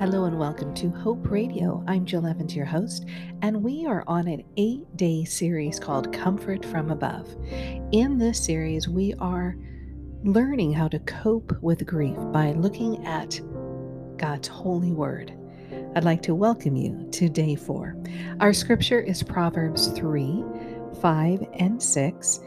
[0.00, 1.84] Hello and welcome to Hope Radio.
[1.86, 3.04] I'm Jill Evans, your host,
[3.42, 7.28] and we are on an eight day series called Comfort from Above.
[7.92, 9.58] In this series, we are
[10.24, 13.42] learning how to cope with grief by looking at
[14.16, 15.34] God's holy word.
[15.94, 17.94] I'd like to welcome you to day four.
[18.40, 20.42] Our scripture is Proverbs 3
[21.02, 22.40] 5 and 6.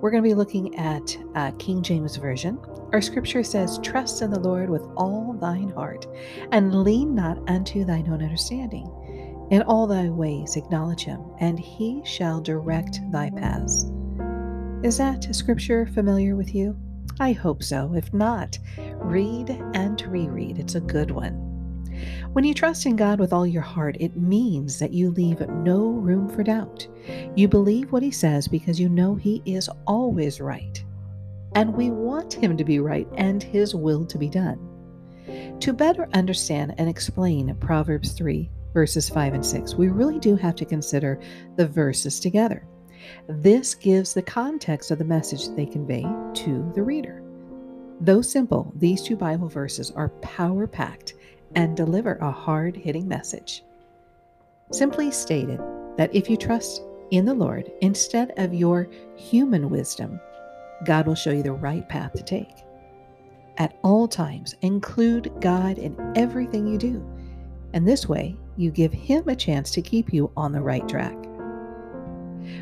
[0.00, 2.56] We're going to be looking at uh, King James Version.
[2.92, 6.06] Our scripture says, Trust in the Lord with all thine heart,
[6.50, 8.90] and lean not unto thine own understanding.
[9.50, 13.86] In all thy ways acknowledge him, and he shall direct thy paths.
[14.82, 16.76] Is that scripture familiar with you?
[17.20, 17.92] I hope so.
[17.94, 18.58] If not,
[18.96, 20.58] read and reread.
[20.58, 21.46] It's a good one.
[22.32, 25.88] When you trust in God with all your heart, it means that you leave no
[25.88, 26.88] room for doubt.
[27.36, 30.82] You believe what He says because you know He is always right.
[31.54, 34.58] And we want Him to be right and His will to be done.
[35.60, 40.54] To better understand and explain Proverbs 3, verses 5 and 6, we really do have
[40.56, 41.20] to consider
[41.56, 42.66] the verses together.
[43.28, 46.02] This gives the context of the message they convey
[46.34, 47.22] to the reader.
[48.00, 51.14] Though simple, these two Bible verses are power packed
[51.54, 53.62] and deliver a hard hitting message.
[54.72, 55.60] Simply stated
[55.96, 60.20] that if you trust in the Lord instead of your human wisdom,
[60.84, 62.64] God will show you the right path to take.
[63.58, 67.04] At all times, include God in everything you do,
[67.74, 71.16] and this way you give Him a chance to keep you on the right track.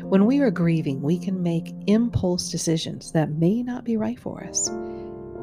[0.03, 4.43] When we are grieving, we can make impulse decisions that may not be right for
[4.43, 4.69] us.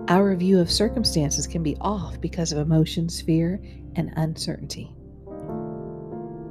[0.09, 3.61] Our view of circumstances can be off because of emotions, fear,
[3.97, 4.95] and uncertainty.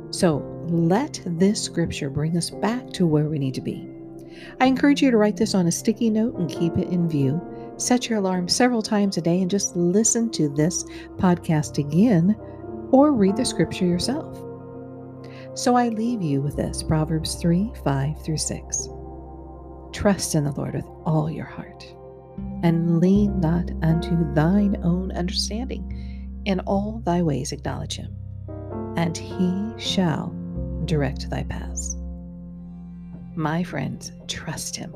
[0.09, 0.37] So
[0.67, 3.94] let this scripture bring us back to where we need to be.
[4.59, 7.41] I encourage you to write this on a sticky note and keep it in view.
[7.77, 10.83] Set your alarm several times a day and just listen to this
[11.17, 12.35] podcast again
[12.91, 14.37] or read the scripture yourself.
[15.57, 18.89] So I leave you with this Proverbs 3 5 through 6.
[19.93, 21.85] Trust in the Lord with all your heart
[22.63, 26.41] and lean not unto thine own understanding.
[26.45, 28.15] In all thy ways acknowledge him,
[28.97, 30.35] and he shall
[30.85, 31.97] direct thy paths.
[33.35, 34.91] My friends, trust him.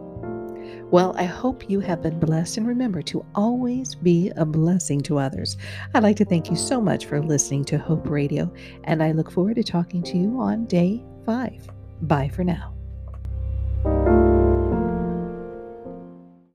[0.91, 5.19] Well, I hope you have been blessed and remember to always be a blessing to
[5.19, 5.57] others.
[5.94, 8.51] I'd like to thank you so much for listening to Hope Radio,
[8.85, 11.69] and I look forward to talking to you on day five.
[12.01, 12.78] Bye for now.